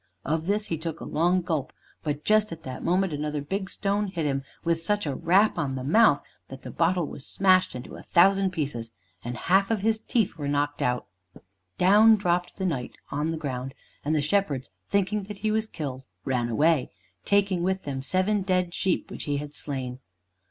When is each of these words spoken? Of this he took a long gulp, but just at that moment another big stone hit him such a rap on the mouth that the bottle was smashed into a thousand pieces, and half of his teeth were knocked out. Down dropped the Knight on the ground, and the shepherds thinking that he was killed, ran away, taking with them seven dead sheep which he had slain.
Of 0.25 0.47
this 0.47 0.65
he 0.65 0.79
took 0.79 0.99
a 0.99 1.05
long 1.05 1.41
gulp, 1.43 1.71
but 2.01 2.23
just 2.23 2.51
at 2.51 2.63
that 2.63 2.83
moment 2.83 3.13
another 3.13 3.39
big 3.39 3.69
stone 3.69 4.07
hit 4.07 4.25
him 4.25 4.41
such 4.75 5.05
a 5.05 5.13
rap 5.13 5.59
on 5.59 5.75
the 5.75 5.83
mouth 5.83 6.23
that 6.47 6.63
the 6.63 6.71
bottle 6.71 7.05
was 7.05 7.23
smashed 7.23 7.75
into 7.75 7.95
a 7.95 8.01
thousand 8.01 8.49
pieces, 8.49 8.93
and 9.23 9.37
half 9.37 9.69
of 9.69 9.81
his 9.81 9.99
teeth 9.99 10.37
were 10.37 10.47
knocked 10.47 10.81
out. 10.81 11.05
Down 11.77 12.15
dropped 12.15 12.57
the 12.57 12.65
Knight 12.65 12.97
on 13.11 13.29
the 13.29 13.37
ground, 13.37 13.75
and 14.03 14.15
the 14.15 14.23
shepherds 14.23 14.71
thinking 14.89 15.21
that 15.25 15.37
he 15.37 15.51
was 15.51 15.67
killed, 15.67 16.03
ran 16.25 16.49
away, 16.49 16.89
taking 17.23 17.61
with 17.61 17.83
them 17.83 18.01
seven 18.01 18.41
dead 18.41 18.73
sheep 18.73 19.11
which 19.11 19.25
he 19.25 19.37
had 19.37 19.53
slain. 19.53 19.99